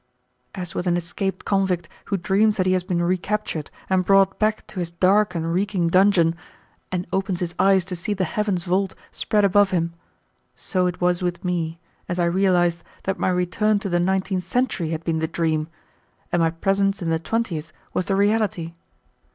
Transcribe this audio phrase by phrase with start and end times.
[0.55, 4.65] As with an escaped convict who dreams that he has been recaptured and brought back
[4.65, 6.35] to his dark and reeking dungeon,
[6.91, 9.93] and opens his eyes to see the heaven's vault spread above him,
[10.55, 11.79] so it was with me,
[12.09, 15.67] as I realized that my return to the nineteenth century had been the dream,
[16.31, 18.73] and my presence in the twentieth was the reality.